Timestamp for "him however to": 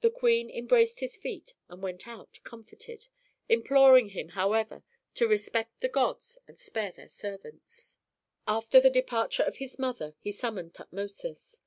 4.08-5.28